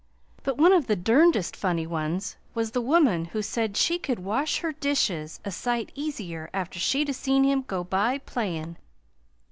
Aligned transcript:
But 0.41 0.57
one 0.57 0.73
of 0.73 0.87
the 0.87 0.95
derndest 0.95 1.55
funny 1.55 1.85
ones 1.85 2.35
was 2.55 2.71
the 2.71 2.81
woman 2.81 3.25
who 3.25 3.43
said 3.43 3.77
she 3.77 3.99
could 3.99 4.17
wash 4.17 4.61
her 4.61 4.71
dishes 4.71 5.39
a 5.45 5.51
sight 5.51 5.91
easier 5.93 6.49
after 6.55 6.79
she'd 6.79 7.09
a 7.09 7.13
seen 7.13 7.43
him 7.43 7.61
go 7.67 7.83
by 7.83 8.17
playin'. 8.17 8.77